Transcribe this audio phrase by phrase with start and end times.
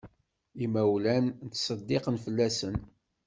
[0.65, 2.75] Imawlan, nettseddiq fell-asen.